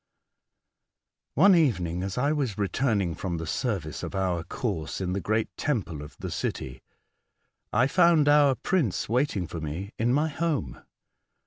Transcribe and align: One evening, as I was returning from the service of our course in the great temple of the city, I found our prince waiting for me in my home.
One 1.35 1.53
evening, 1.53 2.01
as 2.01 2.17
I 2.17 2.31
was 2.31 2.57
returning 2.57 3.13
from 3.13 3.37
the 3.37 3.45
service 3.45 4.01
of 4.01 4.15
our 4.15 4.43
course 4.43 4.99
in 4.99 5.13
the 5.13 5.21
great 5.21 5.55
temple 5.57 6.01
of 6.01 6.17
the 6.17 6.31
city, 6.31 6.81
I 7.71 7.85
found 7.85 8.27
our 8.27 8.55
prince 8.55 9.07
waiting 9.07 9.45
for 9.45 9.61
me 9.61 9.93
in 9.99 10.11
my 10.11 10.27
home. 10.29 10.81